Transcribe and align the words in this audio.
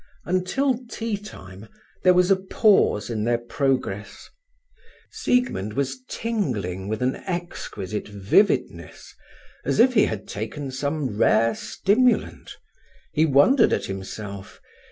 Until 0.25 0.83
tea 0.87 1.15
time 1.15 1.67
there 2.03 2.15
was 2.15 2.31
a 2.31 2.35
pause 2.35 3.11
in 3.11 3.23
their 3.23 3.37
progress. 3.37 4.31
Siegmund 5.11 5.73
was 5.73 5.99
tingling 6.09 6.87
with 6.87 7.03
an 7.03 7.17
exquisite 7.27 8.07
vividness, 8.07 9.13
as 9.63 9.79
if 9.79 9.93
he 9.93 10.05
had 10.05 10.27
taken 10.27 10.71
some 10.71 11.15
rare 11.19 11.53
stimulant. 11.53 12.57
He 13.13 13.27
wondered 13.27 13.71
at 13.73 13.85
himself. 13.85 14.59